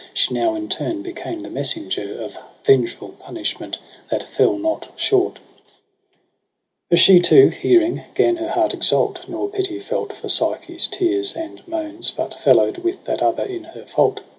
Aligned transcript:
She 0.15 0.33
now 0.33 0.55
in 0.55 0.67
turn 0.67 1.03
became 1.03 1.41
the 1.41 1.49
messenger 1.51 2.19
Of 2.23 2.35
vengeful 2.65 3.09
punishment, 3.19 3.77
that 4.09 4.23
fell 4.23 4.57
not 4.57 4.89
short: 4.95 5.37
For 6.89 6.97
she 6.97 7.19
too 7.19 7.49
hearing 7.49 8.01
gan 8.15 8.37
her 8.37 8.49
heart 8.49 8.73
exalt. 8.73 9.29
Nor 9.29 9.49
pity 9.49 9.77
felt 9.77 10.11
for 10.11 10.27
Psyche's 10.27 10.87
tears 10.87 11.35
and 11.35 11.61
moans. 11.67 12.09
But, 12.09 12.33
fellow'd 12.33 12.79
with 12.79 13.03
that 13.05 13.21
other 13.21 13.43
in 13.43 13.63
her 13.63 13.85
fault. 13.85 14.21